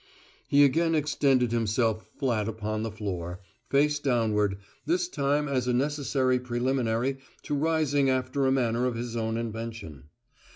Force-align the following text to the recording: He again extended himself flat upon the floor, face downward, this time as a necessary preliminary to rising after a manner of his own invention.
He 0.47 0.65
again 0.65 0.95
extended 0.95 1.51
himself 1.51 2.07
flat 2.17 2.47
upon 2.47 2.81
the 2.81 2.89
floor, 2.89 3.39
face 3.69 3.99
downward, 3.99 4.57
this 4.83 5.07
time 5.07 5.47
as 5.47 5.67
a 5.67 5.73
necessary 5.73 6.39
preliminary 6.39 7.19
to 7.43 7.53
rising 7.53 8.09
after 8.09 8.47
a 8.47 8.51
manner 8.51 8.87
of 8.87 8.95
his 8.95 9.15
own 9.15 9.37
invention. 9.37 10.05